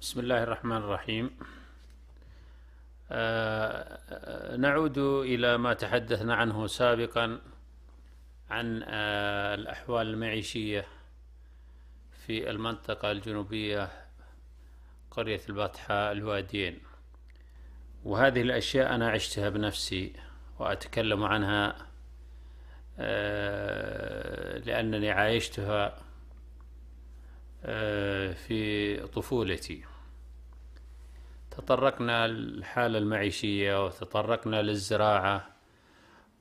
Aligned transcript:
بسم 0.00 0.20
الله 0.20 0.42
الرحمن 0.42 0.76
الرحيم. 0.76 1.30
آه، 3.10 4.56
نعود 4.56 4.98
إلى 4.98 5.58
ما 5.58 5.74
تحدثنا 5.74 6.34
عنه 6.34 6.66
سابقا 6.66 7.40
عن 8.50 8.82
آه، 8.88 9.54
الأحوال 9.54 10.06
المعيشية 10.06 10.86
في 12.26 12.50
المنطقة 12.50 13.10
الجنوبية 13.10 13.90
قرية 15.10 15.40
البطحاء 15.48 16.12
الواديين. 16.12 16.80
وهذه 18.04 18.42
الأشياء 18.42 18.94
أنا 18.94 19.10
عشتها 19.10 19.48
بنفسي 19.48 20.12
وأتكلم 20.58 21.24
عنها 21.24 21.76
آه، 22.98 24.58
لأنني 24.58 25.10
عايشتها 25.10 26.02
في 28.34 28.96
طفولتي. 29.06 29.89
تطرقنا 31.50 32.26
للحالة 32.26 32.98
المعيشية 32.98 33.84
وتطرقنا 33.84 34.62
للزراعة. 34.62 35.50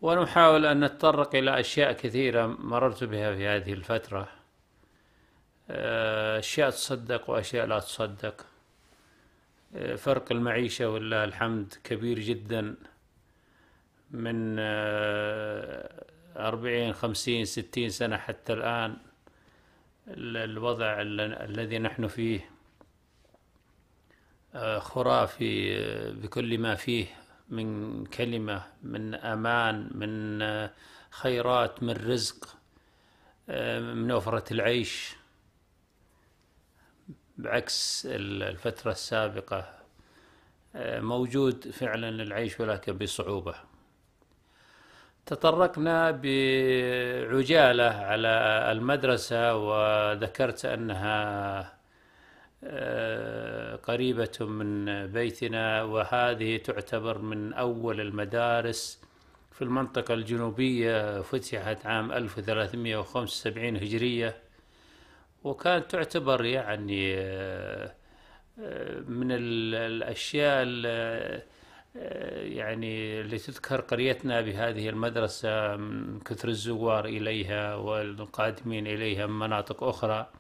ونحاول 0.02 0.66
أن 0.66 0.84
نتطرق 0.86 1.36
إلى 1.36 1.60
أشياء 1.60 1.92
كثيرة 1.92 2.46
مررت 2.48 3.04
بها 3.04 3.36
في 3.36 3.48
هذه 3.48 3.74
الفترة. 3.74 4.30
أشياء 6.40 6.70
تصدق 6.70 7.30
وأشياء 7.30 7.66
لا 7.66 7.80
تصدق. 7.80 8.46
فرق 9.98 10.32
المعيشة 10.32 10.90
ولله 10.90 11.24
الحمد 11.24 11.74
كبير 11.84 12.20
جدا. 12.20 12.76
من 14.12 14.60
أربعين 16.38 16.94
خمسين 16.94 17.46
ستين 17.46 17.90
سنة 17.90 18.18
حتى 18.18 18.54
الآن 18.54 18.98
الوضع 20.18 20.96
الذي 21.02 21.80
نحن 21.80 22.08
فيه 22.08 22.40
آه، 22.40 22.59
خرافي 24.80 25.78
آه، 25.78 26.12
بكل 26.12 26.58
ما 26.58 26.76
فيه 26.76 27.06
من 27.50 28.06
كلمة 28.06 28.64
من 28.84 29.16
أمان 29.16 29.90
من 29.94 30.42
آه، 30.42 30.72
خيرات 31.10 31.84
من 31.84 31.94
رزق 31.94 32.56
من 33.80 34.12
وفرة 34.12 34.54
العيش. 34.54 35.16
بعكس 37.38 38.08
الفترة 38.12 38.92
السابقة 38.92 39.80
موجود 40.76 41.72
فعلا 41.72 42.10
العيش 42.10 42.60
ولكن 42.60 42.98
بصعوبة. 42.98 43.56
تطرقنا 45.26 46.12
بعجالة 46.12 47.84
على 47.90 48.28
المدرسة 48.72 49.56
وذكرت 49.56 50.66
أنها 50.66 51.60
آه، 51.60 51.72
قريبة 53.84 54.38
من 54.40 55.08
بيتنا 55.08 55.84
وهذه 55.84 56.58
تعتبر 56.58 57.18
من 57.18 57.54
أول 57.54 58.02
المدارس 58.02 59.02
في 59.52 59.62
المنطقة 59.62 60.14
الجنوبية 60.14 61.22
فتحت 61.22 61.86
عام 61.86 62.12
1375 62.12 63.76
هجرية. 63.76 64.36
وكانت 65.44 65.92
تعتبر 65.92 66.46
يعني 66.46 67.16
آه، 67.18 67.94
آه، 68.60 69.00
من 69.00 69.28
الأشياء 69.32 70.64
يعني 72.36 73.22
اللي 73.22 73.38
تذكر 73.38 73.82
قريتنا 73.82 74.42
بهذه 74.42 74.90
المدرسة 74.90 75.76
من 75.76 76.20
كثر 76.20 76.48
الزوار 76.48 77.06
إليها 77.06 77.76
والقادمين 77.76 78.88
إليها 78.88 79.26
من 79.26 79.40
مناطق 79.40 79.84
أخرى. 79.84 80.20
آه، 80.20 80.39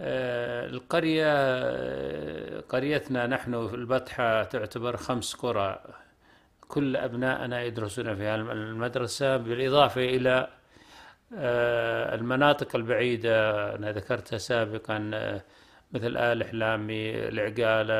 القرية 0.00 1.26
آه، 1.26 2.60
قريتنا 2.60 3.26
نحن 3.26 3.68
في 3.68 3.74
البطحة 3.74 4.44
تعتبر 4.44 4.96
خمس 4.96 5.34
قرى. 5.34 5.78
كل 6.68 6.96
أبنائنا 6.96 7.62
يدرسون 7.62 8.16
في 8.16 8.34
المدرسة 8.34 9.36
بالإضافة 9.36 10.04
إلى 10.04 10.48
آه، 11.36 12.14
المناطق 12.14 12.76
البعيدة. 12.76 13.74
أنا 13.74 13.92
ذكرتها 13.92 14.38
سابقا 14.38 14.98
مثل 15.92 16.16
آل 16.16 16.44
حلامي 16.44 17.28
العقالة 17.28 17.94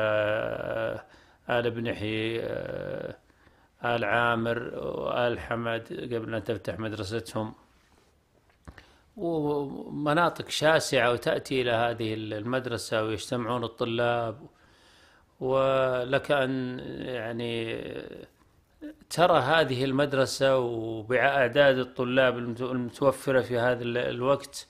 آل 1.49 1.71
بنحي 1.71 2.39
آل 3.85 4.05
عامر 4.05 4.59
وآل 4.75 5.39
حمد. 5.39 6.09
قبل 6.13 6.35
أن 6.35 6.43
تفتح 6.43 6.79
مدرستهم. 6.79 7.53
ومناطق 9.17 10.49
شاسعة 10.49 11.11
وتأتي 11.11 11.61
إلى 11.61 11.71
هذه 11.71 12.13
المدرسة 12.13 13.03
ويجتمعون 13.03 13.63
الطلاب. 13.63 14.37
ولك 15.39 16.31
أن 16.31 16.79
يعني 16.99 17.83
ترى 19.09 19.39
هذه 19.39 19.85
المدرسة 19.85 20.57
وبأعداد 20.57 21.77
الطلاب 21.77 22.37
المتوفرة 22.37 23.41
في 23.41 23.57
هذا 23.59 23.83
الوقت 23.83 24.67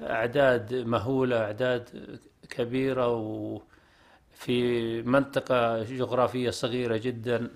أعداد 0.00 0.74
مهولة 0.74 1.44
أعداد 1.44 2.18
كبيرة 2.50 3.08
وفي 3.08 5.02
منطقة 5.02 5.82
جغرافية 5.82 6.50
صغيرة 6.50 6.96
جدا. 6.96 7.50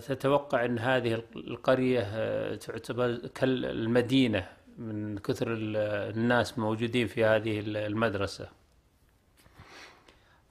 تتوقع 0.00 0.64
أن 0.64 0.78
هذه 0.78 1.22
القرية 1.36 2.00
آه، 2.00 2.54
تعتبر 2.54 3.16
كالمدينة 3.34 4.48
من 4.78 5.18
كثر 5.18 5.46
الناس 5.50 6.58
موجودين 6.58 7.06
في 7.06 7.24
هذه 7.24 7.62
المدرسة. 7.66 8.48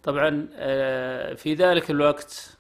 طبعا 0.04 0.48
آه، 0.54 1.34
في 1.34 1.54
ذلك 1.54 1.92
الوقت 1.92 2.58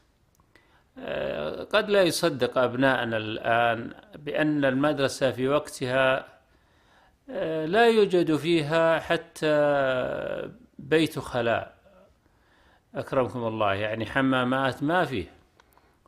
قد 1.69 1.90
لا 1.90 2.02
يصدق 2.02 2.57
أبناءنا 2.57 3.18
الآن 3.18 3.94
بأن 4.16 4.66
المدرسة 4.66 5.31
في 5.31 5.47
وقتها 5.47 6.28
لا 7.66 7.88
يوجد 7.88 8.36
فيها 8.36 9.00
حتى 9.00 10.52
بيت 10.80 11.19
خلاء. 11.19 11.75
أكرمكم 12.96 13.47
الله 13.47 13.74
يعني 13.74 14.06
حمامات 14.06 14.84
ما 14.84 15.06
فيه. 15.06 15.34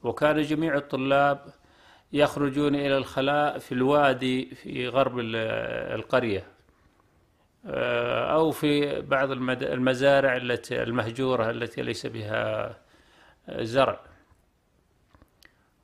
وكان 0.04 0.42
جميع 0.42 0.76
الطلاب 0.76 1.40
يخرجون 2.14 2.76
إلى 2.76 2.98
الخلاء 2.98 3.60
في 3.60 3.72
الوادي 3.72 4.56
في 4.56 4.88
غرب 4.88 5.20
القرية. 5.20 6.44
آه، 7.66 8.34
أو 8.34 8.52
في 8.52 9.02
بعض 9.02 9.32
المزارع 9.32 10.38
التي 10.38 10.84
المهجورة 10.84 11.50
التي 11.50 11.82
ليس 11.82 12.06
بها 12.06 12.76
زرع. 13.50 14.00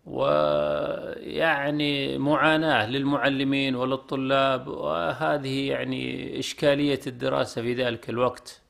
ويعني 0.06 2.18
معاناة 2.18 2.90
للمعلمين 2.90 3.75
وللطلاب 3.75 4.68
وهذه 4.68 5.69
يعني 5.69 6.40
إشكالية 6.40 7.00
الدراسة 7.07 7.62
في 7.62 7.73
ذلك 7.73 8.09
الوقت. 8.09 8.50
آه، 8.50 8.62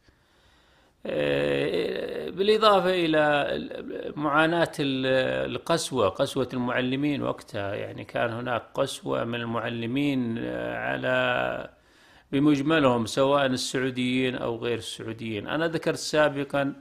بالإضافة 2.32 2.90
إلى 2.90 4.14
معاناة 4.16 4.72
القسوة 4.80 6.10
قسوة 6.10 6.50
المعلمين 6.54 7.22
وقتها. 7.22 7.76
يعني 7.76 8.04
كان 8.04 8.30
هناك 8.30 8.64
قسوة 8.74 9.24
من 9.24 9.36
المعلمين 9.36 10.38
آه، 10.38 10.78
على 10.78 11.70
بمجملهم 12.32 13.06
سواء 13.06 13.46
السعوديين 13.46 14.36
أو 14.36 14.58
غير 14.58 14.78
السعوديين. 14.78 15.48
أنا 15.48 15.68
ذكرت 15.68 15.98
سابقا 15.98 16.76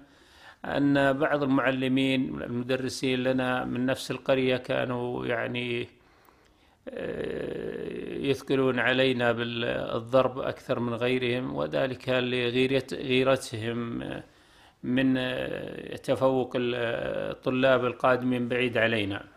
أن 0.64 1.12
بعض 1.12 1.42
المعلمين 1.42 2.42
المدرسين 2.42 3.22
لنا 3.22 3.64
من 3.64 3.86
نفس 3.86 4.10
القرية 4.10 4.56
كانوا 4.56 5.26
يعني 5.26 5.88
آه، 6.88 7.81
يثقلون 8.22 8.78
علينا 8.78 9.32
بالضرب 9.32 10.38
أكثر 10.38 10.80
من 10.80 10.94
غيرهم 10.94 11.56
وذلك 11.56 12.08
لغيرتهم 12.08 13.78
من 14.82 15.14
تفوق 16.02 16.52
الطلاب 16.56 17.84
القادمين 17.84 18.48
بعيد 18.48 18.78
علينا. 18.78 19.16
آه، 19.16 19.31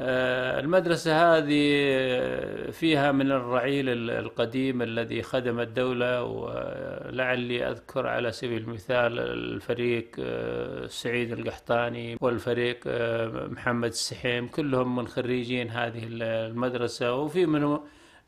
المدرسة 0.00 1.36
هذه 1.36 2.70
فيها 2.70 3.12
من 3.12 3.32
الرعيل 3.32 4.10
القديم 4.10 4.82
الذي 4.82 5.22
خدم 5.22 5.60
الدولة 5.60 6.22
ولعلي 6.24 7.68
أذكر 7.70 8.06
على 8.06 8.32
سبيل 8.32 8.62
المثال 8.62 9.18
الفريق 9.18 10.10
آه، 10.20 10.86
سعيد 10.86 11.32
القحطاني 11.32 12.16
والفريق 12.20 12.80
آه، 12.86 13.46
محمد 13.46 13.88
السحيم 13.88 14.48
كلهم 14.48 14.96
من 14.96 15.08
خريجين 15.08 15.70
هذه 15.70 16.02
المدرسة 16.10 17.14
وفي 17.14 17.46
من 17.46 17.78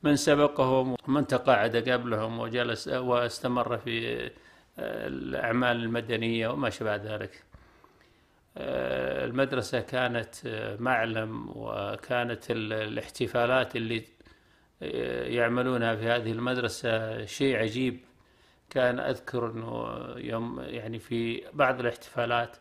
من 0.03 0.17
سبقهم 0.17 0.97
ومن 1.09 1.27
تقاعد 1.27 1.77
قبلهم 1.77 2.39
وجلس 2.39 2.89
واستمر 2.89 3.79
في 3.79 4.31
الأعمال 4.79 5.77
المدنية 5.77 6.49
وما 6.49 6.71
شابه 6.71 6.97
ذلك. 6.97 7.45
آه، 7.45 7.50
المدرسة 8.57 9.81
كانت 9.81 10.35
آه، 10.47 10.77
معلم 10.77 11.53
وكانت 11.57 12.51
الاحتفالات 12.51 13.77
اللي 13.77 14.05
آه، 14.83 15.25
يعملونها 15.25 15.97
في 15.97 16.07
هذه 16.09 16.33
المدرسة 16.33 17.25
شيء 17.25 17.57
عجيب. 17.57 18.01
كان 18.71 19.01
أذكر 19.01 19.51
أنه 19.51 20.05
يوم 20.17 20.61
يعني 20.61 20.99
في 20.99 21.43
بعض 21.53 21.81
الاحتفالات 21.81 22.57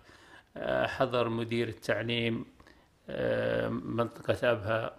آه، 0.58 0.88
حضر 0.88 1.30
مدير 1.30 1.68
التعليم 1.68 2.46
آه، 3.10 3.70
منطقة 3.70 4.52
أبها 4.52 4.96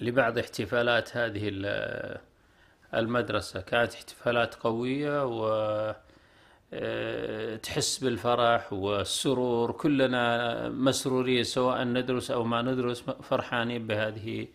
لبعض 0.00 0.38
احتفالات 0.38 1.16
هذه 1.16 1.48
المدرسة. 2.94 3.60
كانت 3.60 3.94
احتفالات 3.94 4.54
قوية 4.54 5.26
و 5.26 5.48
آه، 5.48 5.96
تحس 7.62 7.98
بالفرح 7.98 8.72
والسرور 8.72 9.72
كلنا 9.72 10.68
مسرورين 10.68 11.44
سواء 11.44 11.84
ندرس 11.84 12.30
أو 12.30 12.44
ما 12.44 12.62
ندرس 12.62 13.00
فرحانين 13.00 13.86
بهذه 13.86 14.46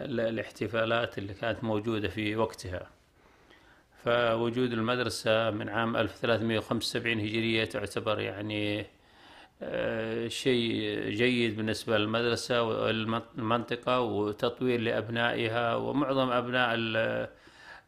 الاحتفالات 0.00 1.18
اللي 1.18 1.34
كانت 1.34 1.64
موجودة 1.64 2.08
في 2.08 2.36
وقتها. 2.36 2.90
فوجود 4.04 4.72
المدرسة 4.72 5.50
من 5.50 5.68
عام 5.68 5.96
1375 5.96 7.20
هجرية 7.20 7.64
تعتبر 7.64 8.20
يعني 8.20 8.86
آه، 9.62 10.28
شيء 10.28 10.70
جيد 11.10 11.56
بالنسبة 11.56 11.98
للمدرسة 11.98 12.62
والمنطقة 12.62 14.00
وتطوير 14.00 14.80
لأبنائها 14.80 15.74
ومعظم 15.74 16.30
أبناء 16.30 16.74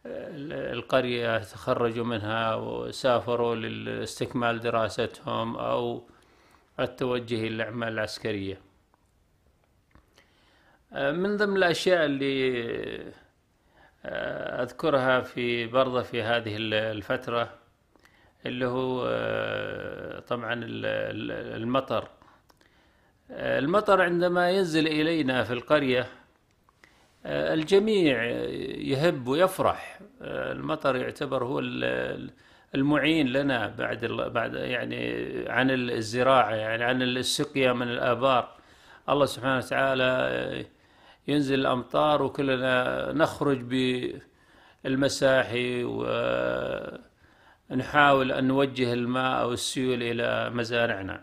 القرية 0.06 1.38
تخرجوا 1.38 2.04
منها 2.04 2.54
وسافروا 2.54 3.54
لاستكمال 3.54 4.60
دراستهم 4.60 5.56
أو 5.56 6.02
التوجه 6.80 7.34
إلى 7.34 7.48
الأعمال 7.48 7.88
العسكرية 7.88 8.60
من 10.92 11.36
ضمن 11.36 11.56
الأشياء 11.56 12.04
اللي 12.04 13.14
آه، 14.06 14.62
أذكرها 14.62 15.20
في 15.20 15.66
برضه 15.66 16.02
في 16.02 16.22
هذه 16.22 16.56
الفترة 16.58 17.54
اللي 18.46 18.66
هو 18.66 19.06
آه، 19.08 20.20
طبعا 20.20 20.60
المطر. 20.64 22.08
المطر 23.30 24.02
عندما 24.02 24.50
ينزل 24.50 24.86
إلينا 24.86 25.44
في 25.44 25.52
القرية 25.52 26.00
آه، 26.00 26.23
الجميع 27.26 28.24
يهب 28.24 29.28
ويفرح. 29.28 30.00
آه، 30.22 30.52
المطر 30.52 30.96
يعتبر 30.96 31.44
هو 31.44 31.60
المعين 32.74 33.28
لنا 33.28 33.66
بعد 33.78 34.04
بعد 34.34 34.54
يعني 34.54 35.24
عن 35.48 35.70
الزراعة 35.70 36.54
يعني 36.54 36.84
عن 36.84 37.02
السقيا 37.02 37.72
من 37.72 37.88
الآبار. 37.88 38.48
الله 39.08 39.26
سبحانه 39.26 39.56
وتعالى 39.56 40.04
آه، 40.04 40.64
ينزل 41.28 41.60
الأمطار 41.60 42.22
وكلنا 42.22 43.12
نخرج 43.12 43.60
بالمساحي 44.84 45.84
ونحاول 47.70 48.32
أن 48.32 48.44
نوجه 48.44 48.92
الماء 48.92 49.40
أو 49.42 49.52
السيول 49.52 50.02
إلى 50.02 50.50
مزارعنا. 50.50 51.20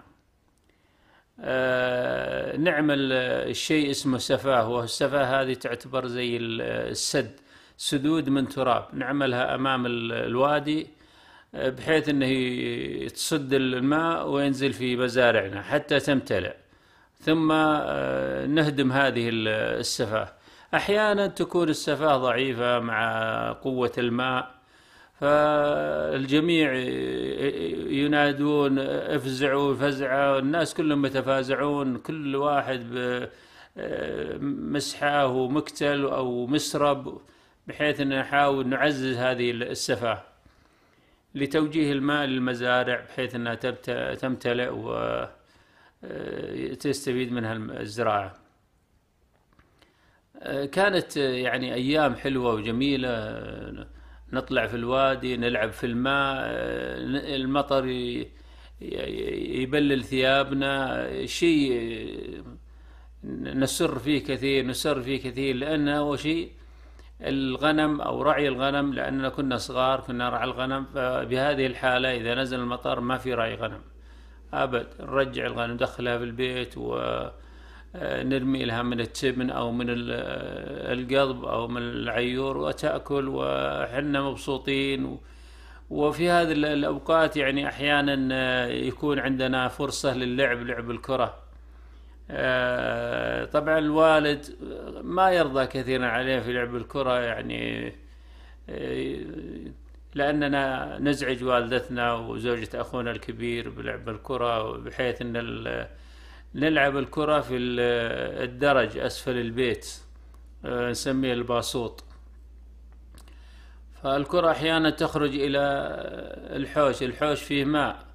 آه، 1.40 2.01
نعمل 2.58 3.12
الشيء 3.12 3.92
اسمه 3.92 4.18
سفاه. 4.18 4.70
والسفاه 4.70 5.42
هذه 5.42 5.54
تعتبر 5.54 6.08
زي 6.08 6.38
السد 6.38 7.32
سدود 7.78 8.30
من 8.30 8.48
تراب. 8.48 8.86
نعملها 8.94 9.56
أمام 9.56 9.86
الوادي 9.86 10.88
بحيث 11.54 12.10
أنه 12.10 13.08
تصد 13.08 13.54
الماء 13.54 14.30
وينزل 14.30 14.74
في 14.74 14.96
مزارعنا 14.96 15.62
حتى 15.62 16.00
تمتلئ. 16.00 16.54
ثم 17.20 17.52
آه، 17.52 18.46
نهدم 18.46 18.92
هذه 18.92 19.30
السفاه. 19.32 20.34
أحيانا 20.74 21.28
تكون 21.28 21.70
السفاه 21.70 22.18
ضعيفة 22.18 22.80
مع 22.80 23.52
قوة 23.52 23.92
الماء. 23.98 24.61
فالجميع 25.22 26.74
ينادون 27.90 28.80
افزعوا 28.80 29.76
فزعة 29.76 30.40
الناس 30.40 30.74
كلهم 30.74 31.06
يتفازعون 31.06 31.98
كل 31.98 32.36
واحد 32.36 32.86
بمسحاه 33.76 35.28
ومكتل 35.28 36.06
أو 36.06 36.48
مسرب 36.48 37.22
بحيث 37.68 38.02
أن 38.02 38.20
نحاول 38.20 38.68
نعزز 38.68 39.18
هذه 39.18 39.52
السفاة 39.52 40.24
لتوجيه 41.36 41.92
الماء 41.92 42.26
للمزارع 42.26 43.00
بحيث 43.00 43.36
أنها 43.36 43.56
تمتلئ 44.16 44.70
وتستفيد 46.04 47.32
منها 47.32 47.54
الزراعة 47.54 48.34
كانت 50.72 51.18
يعني 51.18 51.74
أيام 51.74 52.16
حلوة 52.16 52.54
وجميلة. 52.54 54.01
نطلع 54.34 54.68
في 54.68 54.76
الوادي 54.76 55.38
نلعب 55.38 55.72
في 55.72 55.86
الماء 55.86 56.44
المطر 57.36 57.86
يبلل 59.62 60.04
ثيابنا. 60.04 61.08
شيء 61.26 61.74
نسر 63.44 64.00
فيه 64.00 64.24
كثير 64.24 64.66
نسر 64.66 65.02
فيه 65.02 65.22
كثير 65.22 65.56
لأن 65.56 65.88
أول 65.88 66.20
شيء 66.20 66.52
الغنم 67.22 68.02
أو 68.02 68.22
رعي 68.22 68.48
الغنم 68.48 68.94
لأننا 68.94 69.30
كنا 69.30 69.58
صغار 69.58 70.00
كنا 70.00 70.30
نرعى 70.30 70.44
الغنم 70.44 70.86
فبهذه 70.86 71.66
الحالة 71.66 72.16
إذا 72.18 72.36
نزل 72.36 72.60
المطر 72.60 73.00
ما 73.00 73.18
في 73.18 73.34
رعي 73.34 73.56
غنم. 73.56 73.82
أبد 74.54 74.88
نرجع 75.00 75.46
الغنم 75.46 75.74
ندخلها 75.74 76.18
في 76.18 76.24
البيت 76.24 76.78
و 76.78 77.00
نرمي 77.96 78.66
لها 78.66 78.84
من 78.84 79.00
التبن 79.00 79.50
أو 79.50 79.72
من 79.72 79.86
القضب 79.90 81.46
أو 81.46 81.68
من 81.68 81.82
العيور 81.82 82.58
وتأكل 82.58 83.28
وحنا 83.28 84.22
مبسوطين. 84.22 85.18
وفي 85.90 86.30
هذه 86.30 86.52
الأوقات 86.52 87.38
يعني 87.38 87.68
أحيانا 87.68 88.68
يكون 88.68 89.20
عندنا 89.20 89.68
فرصة 89.68 90.14
للعب 90.14 90.62
لعب 90.62 90.92
الكرة. 90.92 91.42
آه، 92.32 93.46
طبعا 93.46 93.78
الوالد 93.80 94.46
ما 95.04 95.32
يرضى 95.32 95.66
كثيرا 95.66 96.06
عليه 96.08 96.40
في 96.40 96.54
لعب 96.54 96.76
الكرة 96.76 97.20
يعني 97.20 97.94
آه، 98.70 99.18
لأننا 100.16 100.98
نزعج 101.00 101.44
والدتنا 101.44 102.14
وزوجة 102.14 102.82
أخونا 102.82 103.12
الكبير 103.12 103.70
بلعب 103.70 104.10
الكرة 104.10 104.78
بحيث 104.78 105.22
أن 105.22 105.88
نلعب 106.56 106.98
الكرة 106.98 107.40
في 107.40 107.58
الدرج 107.58 108.98
أسفل 108.98 109.38
البيت 109.38 109.88
آه، 110.66 110.90
نسميه 110.90 111.34
الباسوط. 111.34 112.04
فالكرة 114.04 114.52
أحيانا 114.52 114.90
تخرج 114.90 115.36
إلى 115.36 115.60
الحوش 116.56 117.04
الحوش 117.04 117.44
فيه 117.44 117.66
ماء. 117.66 118.06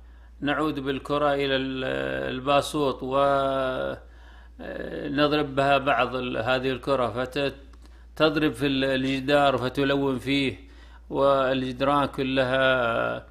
نعود 0.40 0.80
بالكرة 0.80 1.34
إلى 1.34 1.56
الباسوط 2.30 3.02
ونضرب 3.02 3.98
آه، 4.60 5.54
بها 5.54 5.78
بعض 5.78 6.14
هذه 6.16 6.70
الكرة. 6.70 7.24
فتضرب 7.24 8.52
في 8.52 8.66
الجدار 8.66 9.58
فتلون 9.58 10.18
فيه 10.18 10.56
والجدران 11.10 12.06
كلها 12.06 13.26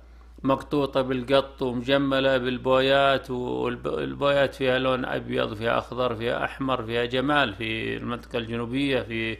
مقطوطة 0.46 1.02
بالقط 1.02 1.62
ومجملة 1.62 2.38
بالبويات 2.38 3.32
والبويات 3.32 4.56
فيها 4.56 4.80
لون 4.80 5.06
أبيض 5.06 5.54
فيها 5.54 5.78
أخضر 5.78 6.16
فيها 6.16 6.44
أحمر 6.46 6.84
فيها 6.84 7.06
جمال 7.06 7.54
في 7.54 7.98
المنطقة 7.98 8.38
الجنوبية 8.38 9.02
في 9.02 9.38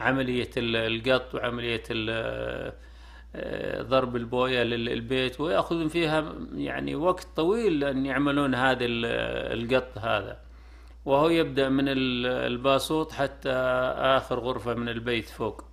عملية 0.00 0.50
القط 0.56 1.34
وعملية 1.34 1.82
آه، 3.34 3.82
ضرب 3.82 4.16
البوية 4.16 4.62
للبيت. 4.62 5.40
ويأخذون 5.40 5.88
فيها 5.88 6.34
يعني 6.54 6.94
وقت 6.94 7.26
طويل 7.36 7.84
أن 7.84 8.06
يعملون 8.06 8.54
هذا 8.54 8.84
القط 8.84 9.98
هذا. 9.98 10.40
وهو 11.04 11.28
يبدأ 11.28 11.68
من 11.68 11.84
الباسوط 11.88 13.12
حتى 13.12 13.52
آخر 13.96 14.38
غرفة 14.38 14.74
من 14.74 14.88
البيت 14.88 15.28
فوق. 15.28 15.67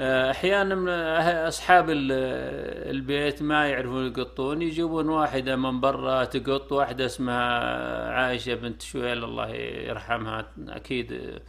أحيانا 0.00 1.48
أصحاب 1.48 1.86
البيت 1.90 3.42
ما 3.42 3.68
يعرفون 3.68 4.06
يقطون 4.06 4.62
يجيبون 4.62 5.08
واحدة 5.08 5.56
من 5.56 5.80
برا 5.80 6.24
تقط 6.24 6.72
واحدة 6.72 7.06
اسمها 7.06 8.10
عائشة 8.12 8.54
بنت 8.54 8.82
شويل 8.82 9.24
الله 9.24 9.48
يرحمها 9.48 10.52
أكيد 10.68 11.40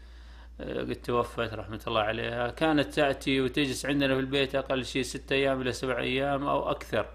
آه، 0.62 0.82
قد 0.82 0.96
توفت 0.96 1.54
رحمة 1.54 1.82
الله 1.88 2.02
عليها. 2.02 2.50
كانت 2.50 2.94
تأتي 2.94 3.42
وتجلس 3.42 3.86
عندنا 3.86 4.14
في 4.16 4.20
البيت 4.20 4.56
أقل 4.56 4.86
شيء 4.86 5.02
ستة 5.02 5.34
أيام 5.34 5.62
إلى 5.62 5.72
سبع 5.72 6.00
أيام 6.00 6.48
أو 6.48 6.72
أكثر 6.72 7.06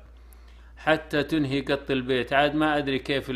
حتى 0.77 1.23
تنهي 1.23 1.61
قط 1.61 1.91
البيت. 1.91 2.33
عاد 2.33 2.55
ما 2.55 2.79
أدري 2.79 2.99
كيف 2.99 3.31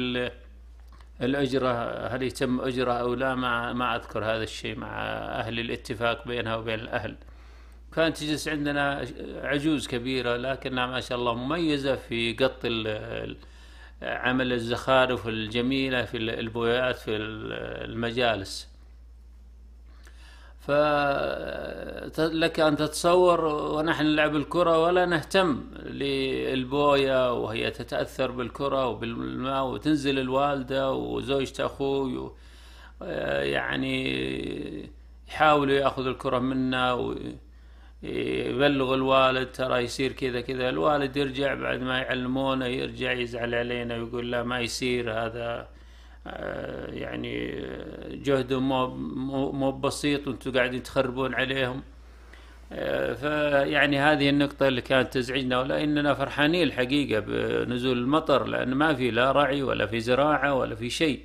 الأجرة 1.20 2.06
هل 2.06 2.22
يتم 2.22 2.60
أجرة 2.60 2.92
أو 2.92 3.14
لا 3.14 3.34
ما 3.34 3.72
ما 3.72 3.96
أذكر 3.96 4.24
هذا 4.24 4.42
الشيء 4.42 4.76
مع 4.76 5.02
أهل 5.40 5.60
الاتفاق 5.60 6.28
بينها 6.28 6.56
وبين 6.56 6.80
الأهل. 6.80 7.16
كانت 7.94 8.16
تجلس 8.16 8.48
عندنا 8.48 9.06
عجوز 9.42 9.88
كبيرة 9.88 10.36
لكنها 10.36 10.86
ما 10.86 11.00
شاء 11.00 11.18
الله 11.18 11.34
مميزة 11.34 11.96
في 11.96 12.32
قط 12.32 12.66
عمل 14.02 14.52
الزخارف 14.52 15.28
الجميلة 15.28 16.04
في 16.04 16.16
البويات 16.16 16.96
في 16.96 17.16
المجالس. 17.16 18.70
فلك 20.60 22.60
أن 22.60 22.76
تتصور 22.76 23.44
ونحن 23.44 24.06
نلعب 24.06 24.36
الكرة 24.36 24.82
ولا 24.82 25.06
نهتم 25.06 25.62
للبوية 25.82 27.32
وهي 27.32 27.70
تتأثر 27.70 28.30
بالكرة 28.30 28.86
وبالماء 28.86 29.66
وتنزل 29.66 30.18
الوالدة 30.18 30.92
وزوجة 30.92 31.66
أخوي 31.66 32.30
يعني 33.00 34.90
يحاولوا 35.28 35.74
يأخذوا 35.74 36.12
الكرة 36.12 36.38
منا 36.38 37.14
ويبلغ 38.02 38.94
الوالد 38.94 39.52
ترى 39.52 39.78
يصير 39.78 40.12
كذا 40.12 40.40
كذا. 40.40 40.68
الوالد 40.68 41.16
يرجع 41.16 41.54
بعد 41.54 41.80
ما 41.80 41.98
يعلمونه 41.98 42.66
يرجع 42.66 43.12
يزعل 43.12 43.54
علينا 43.54 43.96
ويقول 43.96 44.30
لا 44.32 44.42
ما 44.42 44.60
يصير 44.60 45.12
هذا. 45.12 45.68
آه، 46.26 46.90
يعني 46.90 47.62
جهدهم 48.24 48.68
مو 48.68 49.52
مو 49.52 49.72
بسيط 49.72 50.28
وأنتم 50.28 50.52
قاعدين 50.52 50.82
تخربون 50.82 51.34
عليهم. 51.34 51.82
آه، 52.72 53.12
فيعني 53.14 53.98
هذه 53.98 54.30
النقطة 54.30 54.68
اللي 54.68 54.80
كانت 54.80 55.12
تزعجنا 55.14 55.60
ولأننا 55.60 56.14
فرحانين 56.14 56.62
الحقيقة 56.62 57.20
بنزول 57.20 57.98
المطر 57.98 58.46
لأن 58.46 58.74
ما 58.74 58.94
في 58.94 59.10
لا 59.10 59.32
رعي 59.32 59.62
ولا 59.62 59.86
في 59.86 60.00
زراعة 60.00 60.54
ولا 60.54 60.74
في 60.74 60.90
شيء. 60.90 61.20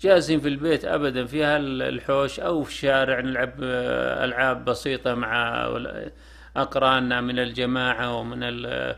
جالسين 0.00 0.40
في 0.40 0.48
البيت 0.48 0.84
أبدا 0.84 1.26
في 1.26 1.56
الحوش 1.56 2.40
أو 2.40 2.62
في 2.62 2.70
الشارع 2.70 3.20
نلعب 3.20 3.52
آه، 3.62 4.24
ألعاب 4.24 4.64
بسيطة 4.64 5.14
مع 5.14 5.66
أقراننا 6.56 7.20
من 7.20 7.38
الجماعة 7.38 8.18
ومن 8.18 8.42
آه، 8.42 8.96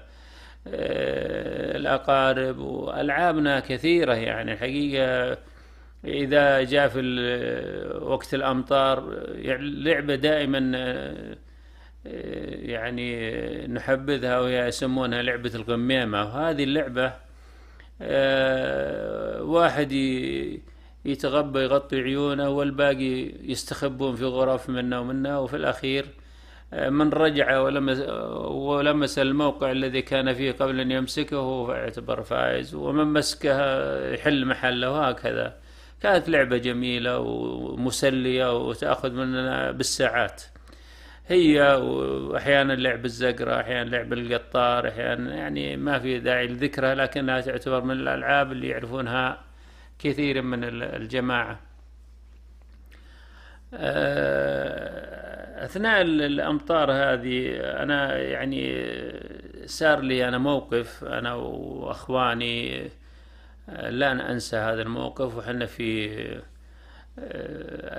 الأقارب 1.77 2.59
وألعابنا 2.59 3.61
كثيرة 3.61 4.15
يعني. 4.15 4.53
الحقيقة 4.53 5.39
إذا 6.05 6.63
جاء 6.63 6.89
في 6.89 7.01
وقت 8.03 8.35
الأمطار 8.35 9.25
يعني 9.35 9.71
لعبة 9.71 10.15
دائما 10.15 10.73
آه، 10.77 11.37
يعني 12.55 13.31
نحبذها 13.67 14.41
وهي 14.41 14.69
يسمونها 14.69 15.23
لعبة 15.23 15.53
الغميمة. 15.55 16.25
وهذه 16.25 16.65
اللعبة 16.65 17.13
آه، 18.03 19.43
واحد 19.43 19.93
يتغبى 21.05 21.61
يغطي 21.61 22.01
عيونه 22.01 22.49
والباقي 22.49 23.33
يستخبون 23.43 24.17
في 24.17 24.25
غرف 24.25 24.71
منا 24.71 24.99
ومنا 24.99 25.39
وفي 25.39 25.57
الأخير 25.57 26.07
من 26.73 27.11
رجع 27.11 27.59
ولمس, 27.59 27.99
ولمس 28.49 29.19
الموقع 29.19 29.71
الذي 29.71 30.03
كان 30.03 30.35
فيه 30.35 30.53
قبل 30.53 30.81
أن 30.81 30.91
يمسكه 30.91 31.67
فاعتبر 31.67 32.23
فائز 32.23 32.75
ومن 32.75 33.05
مسكه 33.05 33.55
يحل 34.15 34.47
محله 34.47 34.91
وهكذا. 34.91 35.57
كانت 36.03 36.29
لعبة 36.29 36.57
جميلة 36.57 37.19
ومسلية 37.19 38.67
وتأخذ 38.69 39.11
مننا 39.13 39.71
بالساعات. 39.71 40.43
هي 41.27 41.63
وأحيانا 41.75 42.73
لعب 42.73 43.05
الزقرة 43.05 43.61
أحيانا 43.61 43.91
لعب 43.91 44.13
القطار 44.13 44.89
أحيانا 44.89 45.35
يعني 45.35 45.77
ما 45.77 45.99
في 45.99 46.19
داعي 46.19 46.47
لذكرها 46.47 46.95
لكنها 46.95 47.41
تعتبر 47.41 47.85
من 47.85 47.91
الألعاب 47.91 48.53
اللي 48.53 48.69
يعرفونها 48.69 49.50
كثير 50.03 50.43
من 50.43 50.65
الجماعة. 50.65 51.61
أثناء 55.65 56.03
الأمطار 56.03 56.93
هذه 56.93 57.61
أنا 57.83 58.19
يعني 58.19 58.87
صار 59.67 60.01
لي 60.01 60.29
أنا 60.29 60.39
موقف 60.39 61.05
أنا 61.05 61.35
وأخواني 61.35 62.89
لا 63.69 64.31
انسى 64.33 64.57
هذا 64.57 64.83
الموقف. 64.83 65.37
وحنا 65.37 65.67
في 65.67 66.11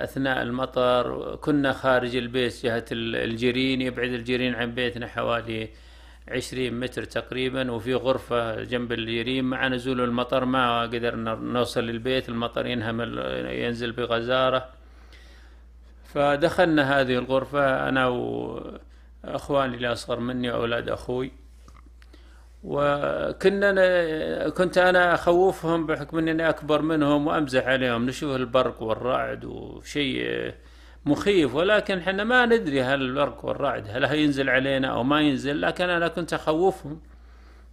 أثناء 0.04 0.42
المطر 0.42 1.36
كنا 1.36 1.72
خارج 1.72 2.16
البيت 2.16 2.66
جهة 2.66 2.84
الجرين 2.92 3.80
يبعد 3.80 4.10
الجرين 4.10 4.54
عن 4.54 4.74
بيتنا 4.74 5.06
حوالي 5.06 5.68
عشرين 6.28 6.80
متر 6.80 7.04
تقريبا 7.04 7.70
وفي 7.70 7.94
غرفة 7.94 8.62
جنب 8.62 8.92
الجرين 8.92 9.44
مع 9.44 9.68
نزول 9.68 10.00
المطر 10.00 10.44
ما 10.44 10.82
قدرنا 10.82 11.34
نوصل 11.34 11.84
للبيت 11.84 12.28
المطر 12.28 12.66
ينهمل 12.66 13.18
ينزل 13.48 13.92
بغزارة. 13.92 14.68
فدخلنا 16.04 17.00
هذه 17.00 17.18
الغرفة 17.18 17.88
أنا 17.88 18.06
وأخواني 18.06 19.76
اللي 19.76 19.92
أصغر 19.92 20.20
مني 20.20 20.50
وأولاد 20.50 20.88
أخوي. 20.88 21.32
وكنا 22.64 24.48
كنت 24.48 24.78
أنا 24.78 25.14
أخوفهم 25.14 25.86
بحكم 25.86 26.18
أني 26.18 26.48
أكبر 26.48 26.82
منهم 26.82 27.26
وأمزح 27.26 27.66
عليهم 27.66 28.06
نشوف 28.06 28.36
البرق 28.36 28.82
والرعد 28.82 29.44
وشيء 29.44 30.52
مخيف 31.06 31.54
ولكن 31.54 31.98
إحنا 31.98 32.24
ما 32.24 32.46
ندري 32.46 32.82
هل 32.82 33.02
البرق 33.02 33.44
والرعد 33.44 33.84
هل 33.90 34.04
هينزل 34.04 34.50
علينا 34.50 34.88
أو 34.88 35.02
ما 35.02 35.20
ينزل 35.20 35.60
لكن 35.60 35.90
أنا 35.90 36.08
كنت 36.08 36.32
أخوفهم. 36.32 37.00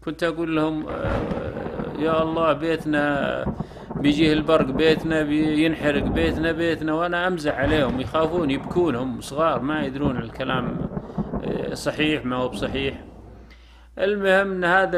كنت 0.06 0.24
أقول 0.24 0.56
لهم 0.56 0.86
يا 2.00 2.24
الله 2.24 2.54
بيتنا 2.54 3.46
بيجيه 3.96 4.34
البرق 4.34 4.66
بيتنا 4.66 5.24
بينحرق 5.24 6.04
بيتنا 6.04 6.52
بيتنا 6.52 6.94
وأنا 6.94 7.28
أمزح 7.28 7.56
عليهم 7.56 8.02
يخافون 8.02 8.52
يبكون 8.52 8.96
هم 8.96 9.22
صغار 9.22 9.62
ما 9.62 9.86
يدرون 9.86 10.18
الكلام 10.18 10.78
آه، 11.44 11.74
صحيح 11.74 12.26
ما 12.26 12.36
هو 12.36 12.50
بصحيح. 12.50 13.04
المهم 13.98 14.52
إن 14.52 14.64
هذا 14.64 14.98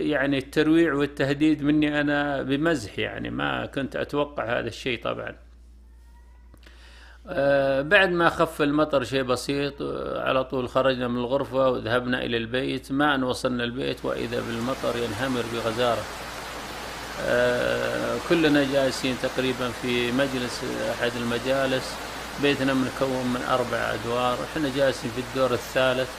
يعني 0.00 0.38
الترويع 0.38 0.94
والتهديد 0.94 1.62
مني 1.62 2.00
أنا 2.00 2.42
بمزح 2.42 2.98
يعني 2.98 3.30
ما 3.30 3.66
كنت 3.66 3.96
أتوقع 3.96 4.58
هذا 4.58 4.68
الشيء 4.68 5.02
طبعا. 5.02 5.28
آه، 5.28 5.49
بعد 7.82 8.10
ما 8.10 8.28
خف 8.28 8.62
المطر 8.62 9.04
شيء 9.04 9.22
بسيط 9.22 9.82
آه، 9.82 10.28
على 10.28 10.44
طول 10.44 10.68
خرجنا 10.68 11.08
من 11.08 11.18
الغرفة 11.18 11.70
وذهبنا 11.70 12.24
إلى 12.24 12.36
البيت. 12.36 12.92
ما 12.92 13.14
أن 13.14 13.22
وصلنا 13.22 13.64
البيت 13.64 14.04
وإذا 14.04 14.40
بالمطر 14.40 14.96
ينهمر 14.96 15.42
بغزارة. 15.54 16.02
آه، 17.22 18.16
كلنا 18.28 18.64
جالسين 18.72 19.16
تقريبا 19.22 19.68
في 19.82 20.12
مجلس 20.12 20.64
أحد 20.90 21.12
المجالس. 21.16 21.94
بيتنا 22.42 22.74
مكون 22.74 23.26
من 23.26 23.42
أربع 23.48 23.94
أدوار. 23.94 24.38
إحنا 24.52 24.70
جالسين 24.76 25.10
في 25.10 25.20
الدور 25.20 25.52
الثالث. 25.52 26.10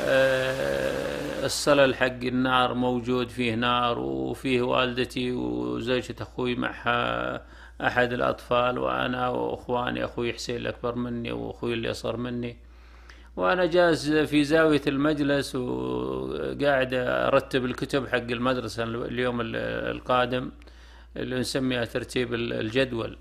آه، 0.00 1.44
الصلل 1.44 1.94
حق 1.94 2.06
النار 2.06 2.74
موجود 2.74 3.28
فيه 3.28 3.54
نار 3.54 3.98
وفيه 3.98 4.62
والدتي 4.62 5.32
وزوجة 5.32 6.14
أخوي 6.20 6.54
معها 6.54 7.42
أحد 7.86 8.12
الأطفال 8.12 8.78
وأنا 8.78 9.28
وأخواني 9.28 10.04
أخوي 10.04 10.32
حسين 10.32 10.56
الأكبر 10.56 10.94
مني 10.94 11.32
وأخوي 11.32 11.74
اللي 11.74 11.90
أصغر 11.90 12.16
مني. 12.16 12.56
وأنا 13.36 13.66
جالس 13.66 14.10
في 14.10 14.44
زاوية 14.44 14.82
المجلس 14.86 15.54
وقاعد 15.54 16.90
أرتب 16.94 17.64
الكتب 17.64 18.08
حق 18.08 18.16
المدرسة 18.16 18.84
اليوم 18.84 19.40
القادم 19.44 20.50
اللي 21.16 21.40
نسميها 21.40 21.84
ترتيب 21.84 22.34
الجدول. 22.34 23.18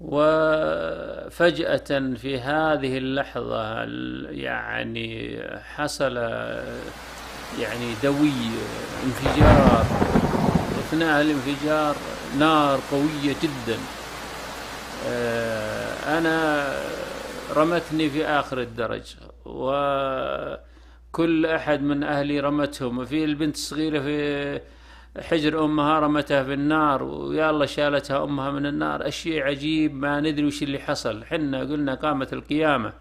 وفجأة 0.00 2.14
في 2.16 2.40
هذه 2.40 2.98
اللحظة 2.98 3.82
يعني 4.30 5.40
حصل 5.74 6.16
يعني 7.60 7.94
دوي 8.02 8.32
انفجار 9.04 9.84
أثناء 10.78 11.20
الانفجار 11.20 11.96
نار 12.38 12.80
قوية 12.90 13.34
جدا. 13.42 13.78
آه، 15.06 16.18
أنا 16.18 16.66
رمتني 17.56 18.10
في 18.10 18.26
آخر 18.26 18.60
الدرج 18.60 19.16
وكل 19.44 21.46
أحد 21.46 21.82
من 21.82 22.02
أهلي 22.02 22.40
رمتهم 22.40 23.04
في 23.04 23.24
البنت 23.24 23.54
الصغيرة 23.54 24.00
في 24.00 24.60
حجر 25.18 25.64
أمها 25.64 26.00
رمتها 26.00 26.42
في 26.42 26.54
النار 26.54 27.02
ويا 27.02 27.50
الله 27.50 27.66
شالتها 27.66 28.24
أمها 28.24 28.50
من 28.50 28.66
النار. 28.66 29.08
أشياء 29.08 29.46
عجيب 29.46 29.94
ما 29.94 30.20
ندري 30.20 30.46
وش 30.46 30.62
اللي 30.62 30.78
حصل. 30.78 31.24
حنا 31.24 31.60
قلنا 31.60 31.94
قامت 31.94 32.32
القيامة. 32.32 32.92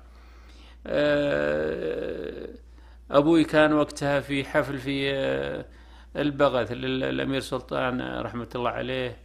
آه، 0.88 2.48
أبوي 3.12 3.44
كان 3.44 3.74
وقتها 3.74 4.20
في 4.20 4.44
حفل 4.44 4.78
في 4.78 5.12
آه، 5.14 5.66
البغث 6.16 6.72
للأمير 6.72 7.40
سلطان 7.40 8.02
رحمة 8.22 8.48
الله 8.56 8.70
عليه 8.70 9.18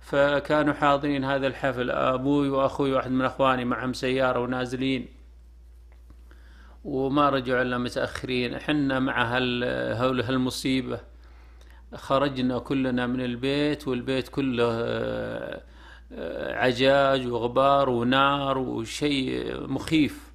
فكانوا 0.00 0.74
حاضرين 0.74 1.24
هذا 1.24 1.46
الحفل 1.46 1.90
أبوي 1.90 2.48
وأخوي 2.48 2.92
واحد 2.92 3.10
من 3.10 3.24
أخواني 3.24 3.64
معهم 3.64 3.92
سيارة 3.92 4.40
ونازلين. 4.40 5.08
وما 6.84 7.28
رجعوا 7.30 7.62
إلا 7.62 7.78
متأخرين. 7.78 8.54
إحنا 8.54 8.98
مع 8.98 9.36
هال 9.36 10.22
هالمصيبة. 10.22 11.00
خرجنا 11.94 12.58
كلنا 12.58 13.06
من 13.06 13.20
البيت 13.20 13.88
والبيت 13.88 14.28
كله 14.28 14.64
آه، 14.72 15.62
عجاج 16.54 17.26
وغبار 17.26 17.88
ونار 17.90 18.58
وشيء 18.58 19.60
مخيف. 19.66 20.32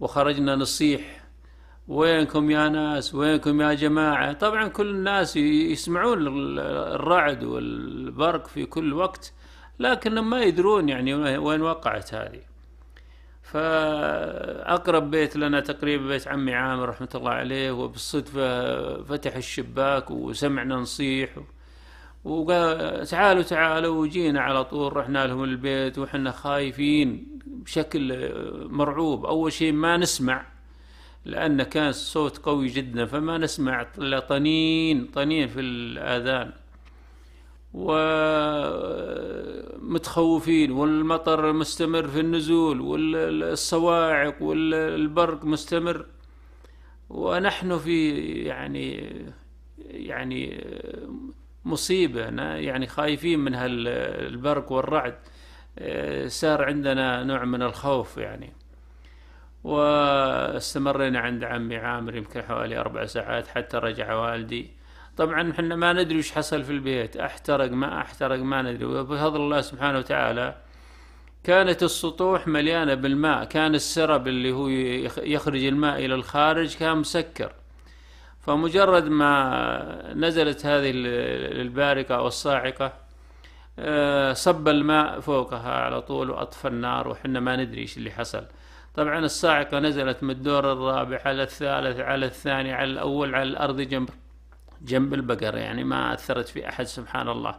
وخرجنا 0.00 0.56
نصيح 0.56 1.21
وينكم 1.88 2.50
يا 2.50 2.68
ناس 2.68 3.14
وينكم 3.14 3.60
يا 3.60 3.74
جماعة؟ 3.74 4.32
طبعا 4.32 4.68
كل 4.68 4.90
الناس 4.90 5.36
يسمعون 5.36 6.18
الرعد 6.58 7.44
والبرق 7.44 8.46
في 8.46 8.64
كل 8.64 8.92
وقت 8.92 9.32
لكنهم 9.78 10.30
ما 10.30 10.40
يدرون 10.40 10.88
يعني 10.88 11.14
وين 11.14 11.62
وقعت 11.62 12.14
هذه. 12.14 12.40
فأقرب 13.42 15.10
بيت 15.10 15.36
لنا 15.36 15.60
تقريبا 15.60 16.06
بيت 16.08 16.28
عمي 16.28 16.54
عامر 16.54 16.88
رحمة 16.88 17.08
الله 17.14 17.30
عليه 17.30 17.70
وبالصدفة 17.72 19.02
فتح 19.02 19.36
الشباك 19.36 20.10
وسمعنا 20.10 20.76
نصيح 20.76 21.30
وقال 22.24 23.06
تعالوا 23.06 23.42
تعالوا 23.42 24.00
وجينا 24.00 24.40
على 24.40 24.64
طول 24.64 24.96
رحنا 24.96 25.26
لهم 25.26 25.44
البيت 25.44 25.98
وحنا 25.98 26.30
خايفين 26.30 27.38
بشكل 27.46 28.30
مرعوب. 28.70 29.26
أول 29.26 29.52
شيء 29.52 29.72
ما 29.72 29.96
نسمع 29.96 30.51
لأن 31.24 31.62
كان 31.62 31.88
الصوت 31.88 32.38
قوي 32.38 32.68
جدا 32.68 33.06
فما 33.06 33.38
نسمع 33.38 33.86
إلا 33.98 34.20
طنين 34.20 35.06
طنين 35.06 35.48
في 35.48 35.60
الآذان. 35.60 36.52
ومتخوفين 39.82 40.72
والمطر 40.72 41.52
مستمر 41.52 42.08
في 42.08 42.20
النزول 42.20 42.80
والصواعق 42.80 44.42
والبرق 44.42 45.44
مستمر. 45.44 46.06
ونحن 47.10 47.78
في 47.78 48.10
يعني 48.44 49.12
يعني 49.78 50.64
مصيبة 51.64 52.20
يعني 52.40 52.86
خايفين 52.86 53.38
من 53.38 53.54
هالبرق 53.54 54.72
والرعد. 54.72 55.14
صار 56.26 56.64
عندنا 56.64 57.22
نوع 57.22 57.44
من 57.44 57.62
الخوف 57.62 58.16
يعني. 58.16 58.52
واستمرينا 59.64 61.18
عند 61.20 61.44
عمي 61.44 61.76
عامر 61.76 62.16
يمكن 62.16 62.42
حوالي 62.42 62.78
أربع 62.78 63.04
ساعات 63.04 63.46
حتى 63.46 63.76
رجع 63.76 64.14
والدي. 64.14 64.70
طبعا 65.16 65.50
إحنا 65.50 65.76
ما 65.76 65.92
ندري 65.92 66.18
وش 66.18 66.32
حصل 66.32 66.64
في 66.64 66.72
البيت. 66.72 67.16
أحترق 67.16 67.70
ما 67.70 68.00
أحترق 68.00 68.38
ما 68.38 68.62
ندري. 68.62 68.84
وبفضل 68.84 69.40
الله 69.40 69.60
سبحانه 69.60 69.98
وتعالى 69.98 70.54
كانت 71.44 71.82
السطوح 71.82 72.48
مليانة 72.48 72.94
بالماء. 72.94 73.44
كان 73.44 73.74
السرب 73.74 74.28
اللي 74.28 74.52
هو 74.52 74.68
يخرج 75.22 75.64
الماء 75.64 76.04
إلى 76.04 76.14
الخارج 76.14 76.76
كان 76.76 76.96
مسكر. 76.96 77.52
فمجرد 78.40 79.08
ما 79.08 80.12
نزلت 80.14 80.66
هذه 80.66 80.90
البارقة 80.94 82.14
أو 82.14 82.26
الصاعقة 82.26 82.92
آه، 83.78 84.32
صب 84.32 84.68
الماء 84.68 85.20
فوقها 85.20 85.72
على 85.72 86.02
طول 86.02 86.30
وأطفى 86.30 86.68
النار. 86.68 87.08
وحنا 87.08 87.40
ما 87.40 87.56
ندري 87.56 87.80
إيش 87.80 87.96
اللي 87.96 88.10
حصل. 88.10 88.44
طبعا 88.94 89.18
الصاعقة 89.18 89.78
نزلت 89.78 90.22
من 90.22 90.30
الدور 90.30 90.72
الرابع 90.72 91.20
على 91.24 91.42
الثالث 91.42 92.00
على 92.00 92.26
الثاني 92.26 92.72
على 92.72 92.90
الأول 92.90 93.34
على 93.34 93.48
الأرض 93.48 93.80
جنب 93.80 94.08
جنب 94.82 95.14
البقرة 95.14 95.58
يعني 95.58 95.84
ما 95.84 96.14
أثرت 96.14 96.48
في 96.48 96.68
أحد 96.68 96.84
سبحان 96.84 97.28
الله. 97.28 97.54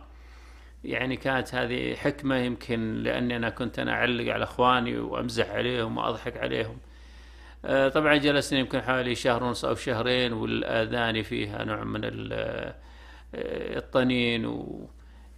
يعني 0.84 1.18
كانت 1.18 1.56
هذه 1.56 1.96
حكمة 1.96 2.36
يمكن 2.36 3.04
لأني 3.04 3.36
أنا 3.36 3.50
كنت 3.50 3.80
أنا 3.80 3.92
أعلق 3.92 4.34
على 4.34 4.44
إخواني 4.44 4.98
وأمزح 4.98 5.50
عليهم 5.50 5.98
وأضحك 5.98 6.38
عليهم. 6.38 6.78
آه، 7.66 7.90
طبعا 7.90 8.16
جلسنا 8.18 8.60
يمكن 8.60 8.82
حوالي 8.82 9.16
شهر 9.16 9.44
ونص 9.44 9.66
أو 9.66 9.75
شهرين 9.75 10.34
والآذان 10.34 11.22
فيها 11.22 11.63
نوع 11.63 11.84
من 11.84 12.02
آه، 12.34 12.75
الطنين 13.78 14.46
و 14.46 14.88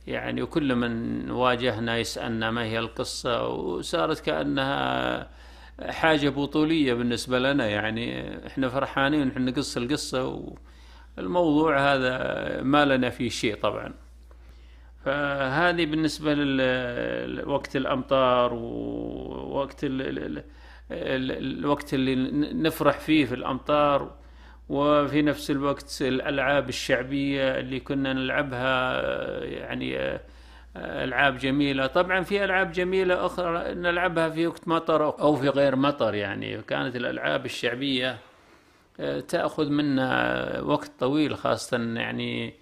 يعني 0.07 0.41
وكل 0.41 0.75
من 0.75 1.31
واجهنا 1.31 1.97
يسألنا 1.97 2.51
ما 2.51 2.63
هي 2.63 2.79
القصة 2.79 3.47
وصارت 3.47 4.19
كأنها 4.19 5.27
حاجة 5.81 6.29
بطولية 6.29 6.93
بالنسبة 6.93 7.39
لنا 7.39 7.67
يعني 7.67 8.37
إحنا 8.47 8.69
فرحانين 8.69 9.21
ونحن 9.21 9.45
نقص 9.45 9.77
القصة 9.77 10.45
والموضوع 11.17 11.93
هذا 11.93 12.61
ما 12.61 12.85
لنا 12.85 13.09
فيه 13.09 13.29
شيء 13.29 13.55
طبعا. 13.55 13.93
فهذه 15.05 15.85
بالنسبة 15.85 16.33
لوقت 17.25 17.75
الأمطار 17.75 18.53
ووقت 18.53 19.79
الوقت 20.91 21.93
اللي 21.93 22.15
نفرح 22.53 22.99
فيه 22.99 23.25
في 23.25 23.35
الأمطار 23.35 24.15
وفي 24.69 25.21
نفس 25.21 25.51
الوقت 25.51 25.97
الألعاب 26.01 26.69
الشعبية 26.69 27.59
اللي 27.59 27.79
كنا 27.79 28.13
نلعبها 28.13 29.01
يعني 29.43 30.19
ألعاب 30.77 31.37
جميلة. 31.37 31.87
طبعا 31.87 32.21
في 32.21 32.43
ألعاب 32.43 32.71
جميلة 32.71 33.25
أخرى 33.25 33.73
نلعبها 33.73 34.29
في 34.29 34.47
وقت 34.47 34.67
مطر 34.67 35.19
أو 35.21 35.35
في 35.35 35.49
غير 35.49 35.75
مطر 35.75 36.13
يعني. 36.15 36.61
كانت 36.61 36.95
الألعاب 36.95 37.45
الشعبية 37.45 38.17
آه، 38.99 39.19
تأخذ 39.19 39.69
منا 39.69 40.59
وقت 40.61 40.91
طويل 40.99 41.37
خاصة 41.37 41.77
يعني 41.77 42.53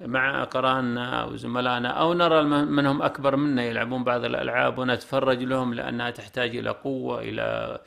مع 0.00 0.42
أقراننا 0.42 1.24
وزملائنا 1.24 1.88
أو 1.88 2.14
نرى 2.14 2.42
منهم 2.64 3.02
أكبر 3.02 3.36
منا 3.36 3.64
يلعبون 3.64 4.04
بعض 4.04 4.24
الألعاب 4.24 4.78
ونتفرج 4.78 5.42
لهم 5.42 5.74
لأنها 5.74 6.10
تحتاج 6.10 6.56
إلى 6.56 6.70
قوة 6.70 7.20
إلى 7.20 7.78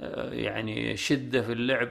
آه، 0.00 0.32
يعني 0.32 0.96
شدة 0.96 1.42
في 1.42 1.52
اللعب. 1.52 1.88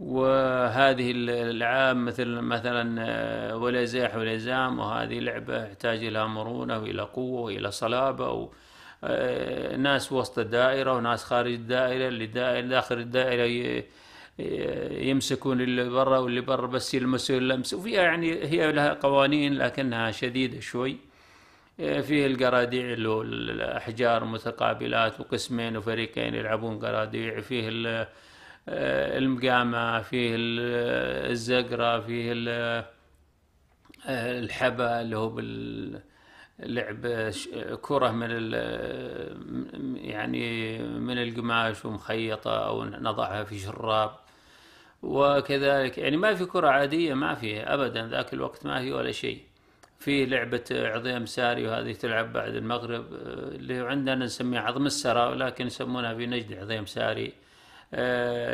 وهذه 0.00 1.10
الألعاب 1.10 1.96
مثل 1.96 2.26
مثلا 2.28 2.96
آه، 3.08 3.56
ولا 3.56 3.84
زاح 3.84 4.16
ولا 4.16 4.36
زام 4.36 4.78
وهذه 4.78 5.20
لعبة 5.20 5.64
تحتاج 5.64 6.04
إلى 6.04 6.28
مرونة 6.28 6.78
وإلى 6.78 7.02
قوة 7.02 7.40
وإلى 7.40 7.70
صلابة 7.70 8.30
و 8.30 8.48
آه، 9.04 9.76
ناس 9.76 10.12
وسط 10.12 10.38
الدائره 10.38 10.92
وناس 10.96 11.24
خارج 11.24 11.52
الدائره 11.52 12.08
اللي 12.08 12.26
داخل 12.62 12.98
الدائرة 12.98 13.84
يمسكون 15.08 15.60
اللي 15.60 15.88
برا 15.88 16.18
واللي 16.18 16.40
برا 16.40 16.66
بس 16.66 16.94
يلمسون 16.94 17.36
اللمس 17.36 17.74
وفيها 17.74 18.02
يعني 18.02 18.44
هي 18.44 18.72
لها 18.72 18.92
قوانين 18.92 19.54
لكنها 19.54 20.10
شديده 20.10 20.60
شوي. 20.60 20.96
آه، 21.80 22.00
فيه 22.00 22.26
القراديع 22.26 22.92
اللي 22.92 23.08
هو 23.08 23.22
الأحجار 23.22 24.24
متقابلات 24.24 25.20
وقسمين 25.20 25.76
وفريقين 25.76 26.34
يلعبون 26.34 26.78
قراديع. 26.78 27.40
فيه 27.40 27.68
آه، 27.86 28.08
المقامة 28.68 30.02
فيه 30.02 30.34
الزقرة 31.30 32.00
فيه 32.00 32.32
آه، 34.06 34.38
الحبا 34.38 35.00
اللي 35.00 35.16
هو 35.16 35.28
باللعب 35.28 37.06
كرة 37.82 38.10
من 38.10 38.30
يعني 39.96 40.78
من 40.78 41.18
القماش 41.22 41.84
ومخيطة 41.84 42.66
أو 42.66 42.84
نضعها 42.84 43.44
في 43.44 43.58
شراب 43.58 44.10
وكذلك. 45.02 45.98
يعني 45.98 46.16
ما 46.16 46.34
في 46.34 46.44
كرة 46.44 46.68
عادية 46.68 47.14
ما 47.14 47.34
في 47.34 47.60
أبدا 47.60 48.08
ذاك 48.08 48.34
الوقت 48.34 48.66
ما 48.66 48.80
في 48.80 48.92
ولا 48.92 49.12
شيء. 49.12 49.42
في 49.98 50.26
لعبة 50.26 50.64
عظيم 50.70 51.26
ساري 51.26 51.66
وهذه 51.66 51.92
تلعب 51.92 52.32
بعد 52.32 52.54
المغرب 52.54 53.06
اللي 53.54 53.78
عندنا 53.78 54.24
نسميها 54.24 54.60
عظم 54.60 54.86
السرى 54.86 55.26
ولكن 55.26 55.66
يسمونها 55.66 56.14
في 56.14 56.26
نجد 56.26 56.52
عظيم 56.52 56.86
ساري. 56.86 57.26
آه، 57.26 57.32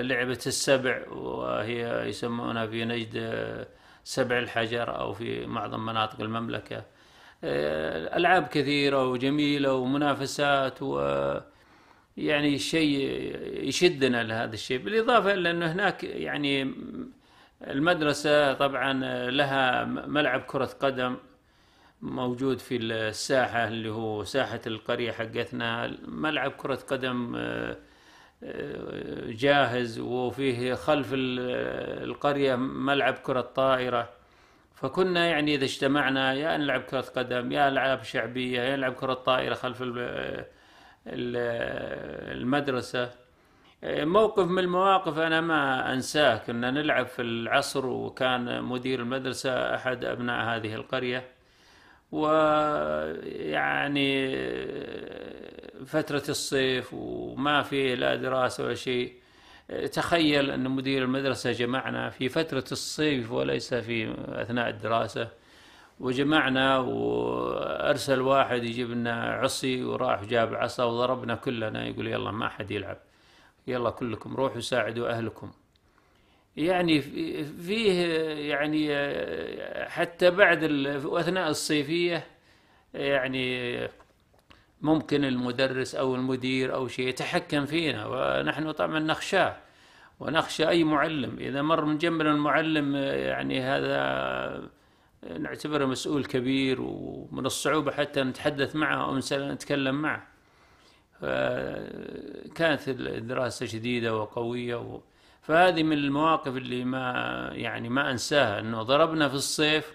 لعبة 0.03 0.38
السبع 0.47 1.09
وهي 1.09 2.09
يسمونها 2.09 2.66
في 2.66 2.85
نجد 2.85 3.11
آه، 3.16 3.66
سبع 4.05 4.38
الحجر 4.38 5.01
أو 5.01 5.12
في 5.12 5.47
معظم 5.47 5.87
مناطق 5.87 6.21
المملكة. 6.21 6.85
آه، 7.45 8.16
ألعاب 8.16 8.47
كثيرة 8.49 9.09
وجميلة 9.09 9.75
ومنافسات 9.75 10.83
و 10.83 11.01
يعني 12.16 12.59
شيء 12.59 12.99
يشدنا 13.69 14.23
لهذا 14.23 14.55
الشيء. 14.55 14.79
بالإضافة 14.79 15.33
إلى 15.35 15.51
أنه 15.51 15.73
هناك 15.73 16.05
يعني 16.05 16.75
المدرسة 17.66 18.53
طبعا 18.55 18.93
لها 19.31 19.85
ملعب 19.85 20.40
كرة 20.40 20.64
قدم 20.81 21.16
موجود 22.03 22.59
في 22.59 22.77
الساحة 22.77 23.69
اللي 23.69 23.90
هو 23.90 24.25
ساحة 24.25 24.61
القرية 24.66 25.12
حقتنا. 25.12 25.97
ملعب 26.09 26.51
كرة 26.51 26.75
قدم 26.75 27.37
جاهز 29.29 29.98
وفيه 29.98 30.74
خلف 30.74 31.09
القرية 31.12 32.57
ملعب 32.57 33.14
كرة 33.14 33.40
طائرة. 33.40 34.09
فكنا 34.74 35.26
يعني 35.26 35.55
إذا 35.55 35.64
اجتمعنا 35.64 36.33
يا 36.33 36.57
نلعب 36.57 36.81
كرة 36.81 37.00
قدم 37.00 37.53
يا 37.53 37.68
ألعاب 37.68 38.03
شعبية 38.03 38.61
يا 38.61 38.76
نلعب 38.76 38.92
كرة 38.94 39.14
طائرة 39.14 39.55
خلف 39.55 39.83
المدرسة. 42.33 43.11
موقف 43.85 44.46
من 44.46 44.59
المواقف 44.59 45.18
أنا 45.18 45.40
ما 45.40 45.92
أنساه 45.92 46.37
كنا 46.37 46.70
نلعب 46.70 47.07
في 47.07 47.22
العصر 47.22 47.87
وكان 47.87 48.62
مدير 48.62 49.00
المدرسة 49.00 49.74
أحد 49.74 50.05
أبناء 50.05 50.44
هذه 50.57 50.74
القرية. 50.74 51.24
ويعني 52.12 53.50
فترة 55.87 56.23
الصيف 56.29 56.95
وما 56.95 57.62
في 57.62 57.97
لا 57.97 58.14
دراسة 58.14 58.64
ولا 58.64 58.75
شيء. 58.75 59.14
تخيل 59.93 60.51
أن 60.51 60.71
مدير 60.71 61.03
المدرسة 61.03 61.53
جمعنا 61.53 62.11
في 62.11 62.29
فترة 62.29 62.64
الصيف 62.73 63.33
وليس 63.33 63.75
في 63.75 64.14
أثناء 64.29 64.69
الدراسة. 64.69 65.29
وجمعنا 66.01 66.79
وأرسل 66.79 68.21
واحد 68.21 68.64
يجيب 68.64 68.90
لنا 68.90 69.23
عصي 69.23 69.85
وراح 69.85 70.25
جاب 70.25 70.55
عصا 70.55 70.85
وضربنا 70.85 71.35
كلنا. 71.35 71.87
يقول 71.87 72.07
يلا 72.09 72.31
ما 72.31 72.49
حد 72.49 72.71
يلعب. 72.71 72.99
يلا 73.66 73.90
كلكم 73.90 74.37
روحوا 74.37 74.61
ساعدوا 74.61 75.09
أهلكم. 75.09 75.51
يعني 76.57 77.01
فيه 77.66 78.03
يعني 78.51 78.88
حتى 79.88 80.31
بعد 80.31 80.64
أثناء 81.05 81.49
الصيفية 81.49 82.27
يعني 82.95 83.88
ممكن 84.81 85.25
المدرس 85.25 85.95
أو 85.95 86.14
المدير 86.14 86.75
أو 86.75 86.88
شيء 86.88 87.09
يتحكم 87.09 87.66
فينا 87.66 88.07
ونحن 88.07 88.73
طبعا 88.73 88.99
نخشاه 88.99 89.57
ونخشى 90.21 90.69
أي 90.69 90.85
معلم. 90.85 91.38
إذا 91.38 91.62
مر 91.62 91.85
من 91.85 91.99
جنبنا 91.99 92.31
المعلم 92.31 92.97
يعني 92.97 93.61
هذا 93.61 94.69
نعتبره 95.38 95.85
مسؤول 95.85 96.25
كبير 96.25 96.81
ومن 96.81 97.47
الصعوبة 97.47 97.93
حتى 97.93 98.23
نتحدث 98.23 98.77
معه 98.77 99.05
أو 99.05 99.19
نتكلم 99.33 100.03
معه. 100.03 100.27
كانت 102.55 102.88
الدراسة 102.88 103.66
شديدة 103.66 104.16
وقوية 104.16 104.77
و... 104.77 105.01
فهذه 105.43 105.83
من 105.83 105.93
المواقف 105.93 106.57
اللي 106.57 106.85
ما 106.85 107.51
يعني 107.53 107.88
ما 107.88 108.11
أنساها 108.11 108.61
إنه 108.61 108.83
ضربنا 108.83 109.29
في 109.29 109.35
الصيف 109.35 109.93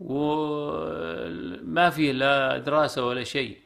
وما 0.00 1.90
في 1.90 2.12
لا 2.12 2.58
دراسة 2.58 3.06
ولا 3.06 3.24
شيء. 3.24 3.61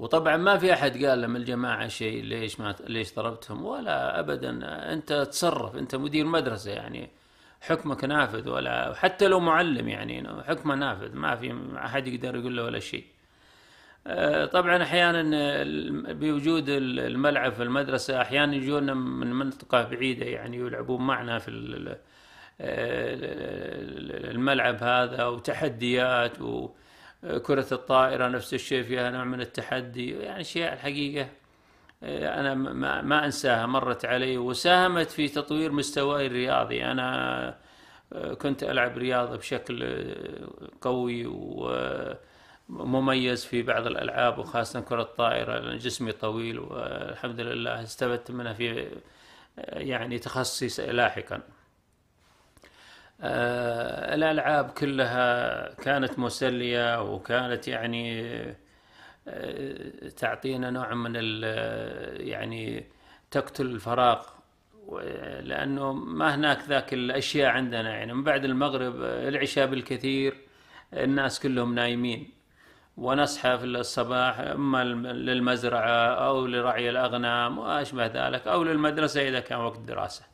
وطبعا 0.00 0.36
ما 0.36 0.58
في 0.58 0.72
أحد 0.72 1.04
قال 1.04 1.20
لهم 1.20 1.36
الجماعة 1.36 1.88
شيء 1.88 2.24
ليش 2.24 2.60
ما 2.60 2.74
ليش 2.86 3.14
ضربتهم 3.14 3.64
ولا 3.64 4.20
ابدا. 4.20 4.50
أنت 4.92 5.12
تصرف 5.12 5.76
أنت 5.76 5.94
مدير 5.96 6.24
مدرسة 6.26 6.70
يعني. 6.70 7.10
حكمك 7.60 8.04
نافذ 8.04 8.48
ولا 8.48 8.94
حتى 8.94 9.28
لو 9.28 9.40
معلم 9.40 9.88
يعني 9.88 10.28
حكمه 10.48 10.74
نافذ. 10.74 11.14
ما 11.14 11.36
في 11.36 11.54
أحد 11.76 12.06
يقدر 12.06 12.36
يقول 12.36 12.56
له 12.56 12.64
ولا 12.64 12.78
شيء. 12.78 13.04
آه، 14.06 14.46
طبعا 14.46 14.82
أحيانا 14.82 15.22
بوجود 16.12 16.64
الملعب 16.68 17.52
في 17.52 17.62
المدرسة 17.62 18.20
أحيانا 18.22 18.54
يجون 18.56 18.96
من 18.96 19.32
منطقة 19.32 19.82
بعيدة 19.82 20.26
يعني 20.26 20.56
يلعبون 20.56 21.06
معنا 21.06 21.38
في 21.38 21.50
الملعب 24.30 24.82
هذا 24.82 25.24
وتحديات 25.26 26.32
وكرة 27.24 27.66
الطائرة 27.72 28.28
نفس 28.28 28.54
الشيء 28.54 28.82
فيها 28.82 29.10
نوع 29.10 29.24
من 29.24 29.40
التحدي 29.40 30.10
يعني 30.10 30.40
أشياء 30.40 30.72
الحقيقة 30.72 31.28
آه، 32.02 32.40
أنا 32.40 32.54
ما, 32.54 33.02
ما 33.02 33.24
أنساها 33.24 33.66
مرت 33.66 34.04
علي 34.04 34.38
وساهمت 34.38 35.10
في 35.10 35.28
تطوير 35.28 35.72
مستواي 35.72 36.26
الرياضي. 36.26 36.84
أنا 36.84 37.58
آه، 38.12 38.34
كنت 38.34 38.62
ألعب 38.62 38.98
رياضة 38.98 39.36
بشكل 39.36 40.04
قوي 40.80 41.26
ومميز 42.68 43.44
في 43.44 43.62
بعض 43.62 43.86
الألعاب 43.86 44.38
وخاصة 44.38 44.80
كرة 44.80 45.02
الطائرة 45.02 45.58
لأن 45.58 45.78
جسمي 45.78 46.12
طويل 46.12 46.58
والحمد 46.58 47.40
لله 47.40 47.82
استفدت 47.82 48.30
منها 48.30 48.52
في 48.52 48.88
آه، 49.58 49.78
يعني 49.78 50.18
تخصصي 50.18 50.92
لاحقا. 50.92 51.40
آه، 53.22 54.14
الألعاب 54.14 54.70
كلها 54.70 55.74
كانت 55.74 56.18
مسلية 56.18 57.02
وكانت 57.02 57.68
يعني 57.68 58.22
آه، 59.28 60.08
تعطينا 60.16 60.70
نوع 60.70 60.94
من 60.94 61.14
يعني 62.26 62.84
تقتل 63.30 63.66
الفراغ. 63.66 64.26
لأنه 65.40 65.92
ما 65.92 66.34
هناك 66.34 66.58
ذاك 66.68 66.94
الأشياء 66.94 67.50
عندنا 67.50 67.90
يعني. 67.96 68.14
من 68.14 68.24
بعد 68.24 68.44
المغرب 68.44 69.02
العشاء 69.02 69.66
بالكثير 69.66 70.36
الناس 70.92 71.40
كلهم 71.40 71.74
نايمين. 71.74 72.30
ونصحى 72.96 73.58
في 73.58 73.64
الصباح 73.64 74.40
أما 74.40 74.84
للمزرعة 74.84 76.14
أو 76.26 76.46
لرعي 76.46 76.90
الأغنام 76.90 77.58
وأشبه 77.58 78.06
ذلك 78.06 78.48
أو 78.48 78.62
للمدرسة 78.64 79.28
إذا 79.28 79.40
كان 79.40 79.58
وقت 79.60 79.78
دراسة. 79.80 80.29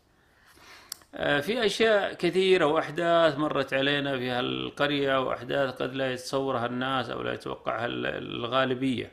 آه، 1.18 1.40
في 1.40 1.66
أشياء 1.66 2.14
كثيرة 2.14 2.66
وأحداث 2.66 3.38
مرت 3.38 3.74
علينا 3.74 4.18
في 4.18 4.30
هالقرية 4.30 5.20
وأحداث 5.20 5.74
قد 5.74 5.94
لا 5.94 6.12
يتصورها 6.12 6.66
الناس 6.66 7.10
أو 7.10 7.22
لا 7.22 7.32
يتوقعها 7.32 7.86
الغالبية. 7.86 9.12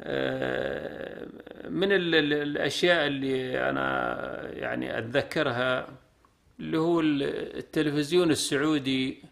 آه، 0.00 1.26
من 1.68 1.92
الأشياء 1.92 3.06
اللي 3.06 3.68
أنا 3.70 4.50
يعني 4.52 4.98
أتذكرها 4.98 5.88
اللي 6.60 6.78
هو 6.78 7.00
التلفزيون 7.00 8.30
السعودي 8.30 9.22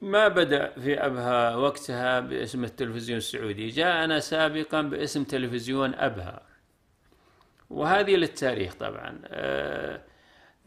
ما 0.00 0.28
بدأ 0.28 0.72
في 0.80 1.06
أبها 1.06 1.56
وقتها 1.56 2.20
باسم 2.20 2.64
التلفزيون 2.64 3.18
السعودي. 3.18 3.68
جاءنا 3.68 4.20
سابقا 4.20 4.82
باسم 4.82 5.24
تلفزيون 5.24 5.94
أبها. 5.94 6.51
وهذه 7.72 8.16
للتاريخ 8.16 8.74
طبعا. 8.74 9.20
آه، 9.26 10.00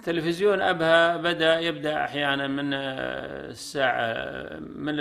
تلفزيون 0.03 0.61
أبها 0.61 1.17
بدأ 1.17 1.59
يبدأ 1.59 2.03
أحيانا 2.03 2.47
من 2.47 2.73
آه، 2.73 3.49
الساعة 3.49 4.59
من 4.59 4.95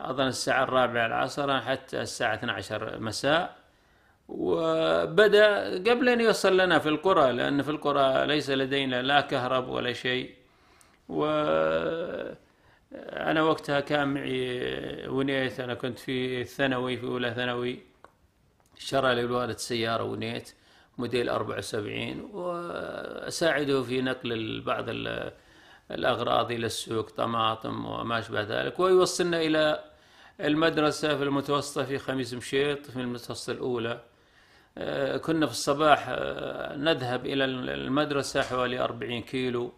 أظن 0.00 0.26
الساعة 0.26 0.64
الرابعة 0.64 1.06
العصر 1.06 1.60
حتى 1.60 2.00
الساعة 2.00 2.34
12 2.34 3.00
مساء. 3.00 3.56
وبدأ 4.28 5.74
قبل 5.78 6.08
أن 6.08 6.20
يوصل 6.20 6.56
لنا 6.56 6.78
في 6.78 6.88
القرى 6.88 7.32
لأن 7.32 7.62
في 7.62 7.70
القرى 7.70 8.26
ليس 8.26 8.50
لدينا 8.50 9.02
لا 9.02 9.20
كهرب 9.20 9.68
ولا 9.68 9.92
شيء. 9.92 10.34
و 11.08 11.24
أنا 13.12 13.42
وقتها 13.42 13.80
كان 13.80 14.08
معي 14.14 15.08
ونيت 15.08 15.60
أنا 15.60 15.74
كنت 15.74 15.98
في 15.98 16.40
الثانوي 16.40 16.96
في 16.96 17.06
أولى 17.06 17.34
ثانوي. 17.34 17.78
شرى 18.78 19.14
لي 19.14 19.20
الوالد 19.20 19.58
سيارة 19.58 20.02
ونيت 20.04 20.54
موديل 20.98 21.28
74 21.28 22.20
وأساعده 22.32 23.82
في 23.82 24.02
نقل 24.02 24.60
بعض 24.60 24.84
الأغراض 25.90 26.52
إلى 26.52 26.66
السوق 26.66 27.10
طماطم 27.10 27.86
وما 27.86 28.18
أشبه 28.18 28.42
ذلك 28.42 28.80
ويوصلنا 28.80 29.40
إلى 29.40 29.84
المدرسة 30.40 31.16
في 31.16 31.22
المتوسطة 31.22 31.84
في 31.84 31.98
خميس 31.98 32.34
مشيط 32.34 32.90
في 32.90 32.96
المتوسطة 32.96 33.50
الأولى. 33.50 34.00
آه، 34.78 35.16
كنا 35.16 35.46
في 35.46 35.52
الصباح 35.52 36.06
آه، 36.08 36.76
نذهب 36.76 37.26
إلى 37.26 37.44
المدرسة 37.44 38.42
حوالي 38.42 38.80
40 38.80 39.22
كيلو. 39.22 39.72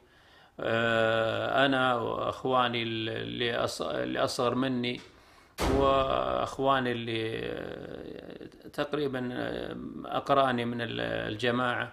آه، 0.60 1.66
أنا 1.66 1.94
وأخواني 1.94 2.82
اللي 2.82 4.24
أصغر 4.24 4.54
مني 4.54 5.00
وأخواني 5.76 6.92
اللي 6.92 7.40
تقريبا 8.72 9.28
أقرأني 10.04 10.64
من 10.64 10.78
الجماعة 10.80 11.92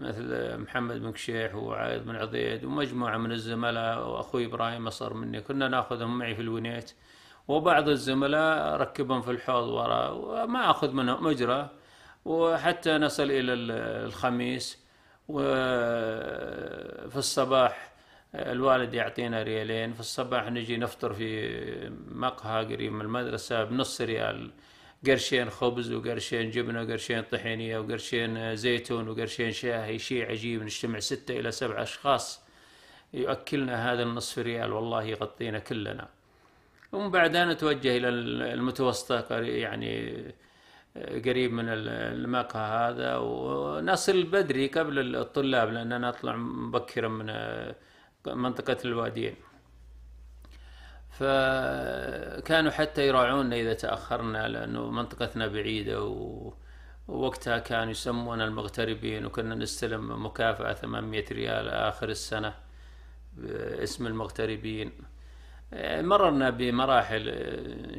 مثل 0.00 0.58
محمد 0.58 1.02
بن 1.02 1.12
كشيح 1.12 1.54
وعايد 1.54 2.04
بن 2.04 2.16
عضيد 2.16 2.64
ومجموعة 2.64 3.16
من 3.16 3.32
الزملاء 3.32 4.08
وأخوي 4.08 4.46
إبراهيم 4.46 4.86
أصغر 4.86 5.14
مني 5.14 5.40
كنا 5.40 5.68
نأخذهم 5.68 6.18
معي 6.18 6.34
في 6.34 6.42
الونيت 6.42 6.94
وبعض 7.48 7.88
الزملاء 7.88 8.76
ركبهم 8.76 9.22
في 9.22 9.30
الحوض 9.30 9.68
وراء 9.68 10.14
وما 10.14 10.70
أخذ 10.70 10.92
منهم 10.92 11.26
أجرة. 11.26 11.70
وحتى 12.24 12.98
نصل 12.98 13.22
إلى 13.22 13.52
الخميس 13.52 14.84
وفي 15.28 17.16
الصباح 17.16 17.92
الوالد 18.34 18.94
يعطينا 18.94 19.42
ريالين. 19.42 19.92
في 19.92 20.00
الصباح 20.00 20.50
نجي 20.50 20.76
نفطر 20.76 21.12
في 21.12 21.90
مقهى 22.10 22.64
قريب 22.64 22.92
من 22.92 23.00
المدرسة 23.00 23.64
بنص 23.64 24.00
ريال. 24.00 24.50
قرشين 25.06 25.50
خبز 25.50 25.92
وقرشين 25.92 26.50
جبنة 26.50 26.82
وقرشين 26.82 27.22
طحينية 27.22 27.78
وقرشين 27.78 28.56
زيتون 28.56 29.08
وقرشين 29.08 29.52
شاهي 29.52 29.98
شيء 29.98 30.30
عجيب. 30.30 30.62
نجتمع 30.62 30.98
ستة 30.98 31.40
إلى 31.40 31.50
سبع 31.50 31.82
أشخاص. 31.82 32.40
يؤكلنا 33.14 33.92
هذا 33.92 34.02
النصف 34.02 34.38
ريال 34.38 34.72
والله 34.72 35.02
يغطينا 35.02 35.58
كلنا. 35.58 36.08
ومن 36.92 37.10
بعدها 37.10 37.44
نتوجه 37.44 37.96
إلى 37.96 38.08
المتوسطة 38.54 39.38
يعني 39.40 40.24
قريب 40.96 41.52
من 41.52 41.64
المقهى 41.68 42.90
هذا. 42.90 43.16
ونصل 43.16 44.22
بدري 44.22 44.66
قبل 44.66 45.16
الطلاب 45.16 45.72
لأننا 45.72 45.98
نطلع 45.98 46.36
مبكرا 46.36 47.08
من 47.08 47.26
منطقة 48.34 48.76
الواديين. 48.84 49.34
فكانوا 51.10 52.70
حتى 52.70 53.06
يراعونا 53.08 53.56
إذا 53.56 53.74
تأخرنا 53.74 54.48
لأنه 54.48 54.90
منطقتنا 54.90 55.46
بعيدة 55.46 56.04
و... 56.04 56.52
ووقتها 57.08 57.58
كانوا 57.58 57.90
يسمونا 57.90 58.44
المغتربين 58.44 59.26
وكنا 59.26 59.54
نستلم 59.54 60.26
مكافأة 60.26 60.72
800 60.72 61.24
ريال 61.32 61.68
آخر 61.68 62.08
السنة 62.08 62.54
باسم 63.36 64.06
المغتربين. 64.06 64.92
مررنا 66.00 66.50
بمراحل 66.50 67.24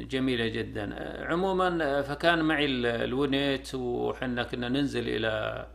جميلة 0.09 0.47
جدا. 0.47 0.85
عموما 1.27 2.01
فكان 2.01 2.41
معي 2.41 2.65
الونيت 2.65 3.75
وحنا 3.75 4.43
كنا 4.43 4.69
ننزل 4.69 5.09
إلى 5.09 5.67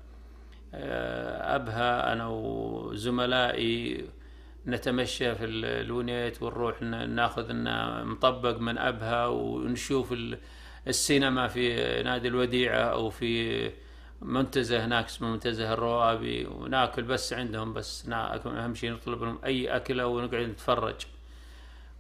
أبها 1.55 2.13
أنا 2.13 2.29
وزملائي. 2.29 4.05
نتمشى 4.67 5.35
في 5.35 5.45
الونيت 5.45 6.43
ونروح 6.43 6.83
ناخذ 6.83 7.53
لنا 7.53 8.05
مطبق 8.05 8.59
من 8.59 8.79
أبها 8.79 9.27
ونشوف 9.27 10.15
السينما 10.89 11.49
في 11.49 11.75
نادي 12.03 12.29
الوديعة 12.29 12.81
أو 12.81 13.11
في 13.11 13.71
منتزه 14.23 14.85
هناك 14.85 15.05
اسمه 15.05 15.31
منتزه 15.31 15.73
الروابي. 15.73 16.47
وناكل 16.47 17.03
بس 17.03 17.33
عندهم 17.33 17.73
بس 17.73 18.09
أهم 18.13 18.75
شيء 18.75 18.93
نطلب 18.93 19.23
لهم 19.23 19.39
أي 19.45 19.77
أكلة 19.77 20.07
ونقعد 20.07 20.43
نتفرج. 20.49 20.95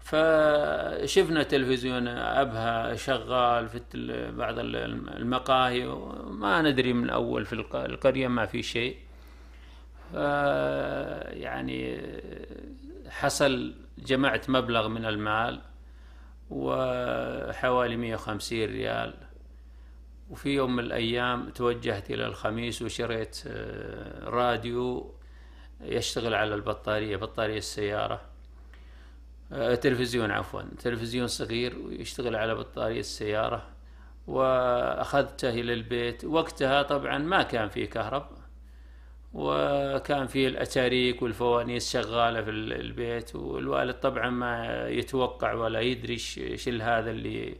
فشفنا 0.00 1.42
تلفزيون 1.42 2.08
أبها 2.08 2.96
شغال 2.96 3.68
في 3.68 3.80
بعض 4.36 4.54
المقاهي. 4.58 5.86
ما 6.30 6.62
ندري 6.62 6.92
من 6.92 7.10
أول 7.10 7.44
في 7.46 7.52
القرية 7.74 8.28
ما 8.28 8.46
في 8.46 8.62
شيء. 8.62 8.96
يعني 11.32 12.00
حصل 13.08 13.74
جمعت 13.98 14.50
مبلغ 14.50 14.88
من 14.88 15.04
المال 15.04 15.60
وحوالي 16.50 17.96
150 17.96 18.64
ريال. 18.64 19.14
وفي 20.30 20.48
يوم 20.48 20.76
من 20.76 20.84
الأيام 20.84 21.50
توجهت 21.50 22.10
إلى 22.10 22.26
الخميس 22.26 22.82
وشريت 22.82 23.42
آه، 23.46 24.28
راديو 24.28 25.14
يشتغل 25.80 26.34
على 26.34 26.54
البطارية 26.54 27.16
بطارية 27.16 27.58
السيارة. 27.58 28.20
آه، 29.52 29.74
تلفزيون 29.74 30.30
عفوا 30.30 30.62
تلفزيون 30.78 31.26
صغير 31.26 31.78
ويشتغل 31.78 32.36
على 32.36 32.54
بطارية 32.54 33.00
السيارة. 33.00 33.66
وأخذته 34.26 35.48
إلى 35.50 35.72
البيت. 35.72 36.24
وقتها 36.24 36.82
طبعا 36.82 37.18
ما 37.18 37.42
كان 37.42 37.68
في 37.68 37.86
كهرب. 37.86 38.43
وكان 39.34 40.26
في 40.26 40.46
الأتاريك 40.46 41.22
والفوانيس 41.22 41.92
شغالة 41.92 42.42
في 42.42 42.50
البيت 42.50 43.36
والوالد 43.36 43.94
طبعا 43.94 44.30
ما 44.30 44.88
يتوقع 44.88 45.52
ولا 45.52 45.80
يدري 45.80 46.12
إيش 46.38 46.68
هذا 46.68 47.10
اللي 47.10 47.56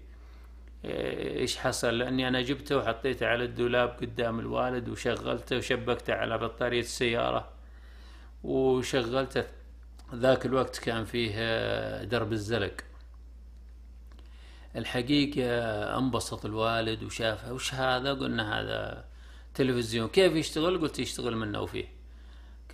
إيش 0.85 1.57
حصل 1.57 1.99
لأني 1.99 2.29
أنا 2.29 2.41
جبته 2.43 2.77
وحطيته 2.77 3.27
على 3.27 3.45
الدولاب 3.45 3.89
قدام 3.89 4.41
الوالد 4.41 4.89
وشغلته 4.89 5.57
وشبكته 5.57 6.15
على 6.15 6.39
بطارية 6.39 6.81
السيارة 6.81 7.49
وشغلته. 8.45 9.45
ذاك 10.15 10.47
الوقت 10.47 10.79
كان 10.79 11.05
فيه 11.05 12.05
درب 12.05 12.33
الزلق. 12.33 12.75
الحقيقة 14.77 15.49
أنبسط 15.99 16.45
الوالد 16.45 17.03
وشافها 17.03 17.53
وش 17.53 17.75
هذا؟ 17.75 18.13
قلنا 18.13 18.61
هذا 18.61 19.05
تلفزيون. 19.55 20.09
كيف 20.09 20.33
يشتغل؟ 20.33 20.81
قلت 20.81 20.99
يشتغل 20.99 21.37
منه 21.37 21.61
وفيه 21.61 21.95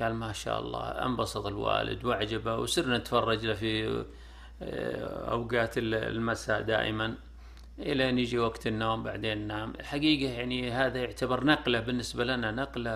قال 0.00 0.14
ما 0.14 0.32
شاء 0.32 0.60
الله 0.60 0.80
انبسط 0.80 1.46
الوالد 1.46 2.04
واعجبه 2.04 2.56
وصرنا 2.56 2.98
نتفرج 2.98 3.46
له 3.46 3.54
في 3.54 4.04
آه، 4.62 5.30
اوقات 5.30 5.78
المساء 5.78 6.62
دائما 6.62 7.14
إلى 7.78 8.08
أن 8.10 8.18
يجي 8.18 8.38
وقت 8.38 8.66
النوم 8.66 9.02
بعدين 9.02 9.38
ننام 9.38 9.72
حقيقه 9.82 10.32
يعني 10.32 10.70
هذا 10.70 10.98
يعتبر 10.98 11.44
نقلة 11.44 11.80
بالنسبة 11.80 12.24
لنا 12.24 12.50
نقلة 12.50 12.90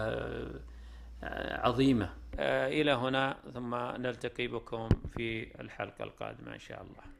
آه، 1.24 1.66
عظيمة. 1.66 2.08
آه، 2.38 2.68
إلى 2.68 2.92
هنا 2.92 3.36
ثم 3.54 3.74
نلتقي 3.74 4.46
بكم 4.46 4.88
في 5.16 5.60
الحلقة 5.60 6.04
القادمة 6.04 6.54
إن 6.54 6.58
شاء 6.58 6.82
الله. 6.82 7.13